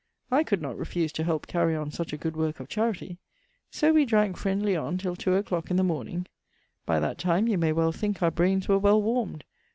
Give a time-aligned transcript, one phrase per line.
[0.31, 3.19] I could not refuse to help carry on such a good worke of charity.
[3.69, 6.25] So we drank friendly on till 2 a clock i' th' morning.
[6.87, 9.43] By that time you may well thinke our braines were well warmd.